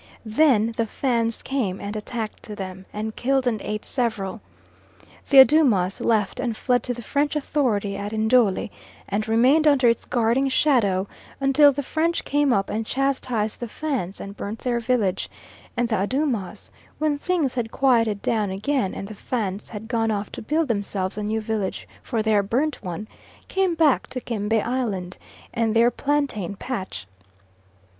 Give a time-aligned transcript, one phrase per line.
[0.25, 4.41] Then the Fans came and attacked them, and killed and ate several.
[5.29, 8.71] The Adoomas left and fled to the French authority at Njole
[9.07, 11.07] and remained under its guarding shadow
[11.39, 15.29] until the French came up and chastised the Fans and burnt their village;
[15.77, 20.31] and the Adoomas when things had quieted down again and the Fans had gone off
[20.31, 23.07] to build themselves a new village for their burnt one
[23.47, 25.17] came back to Kembe Island
[25.53, 27.05] and their plantain patch.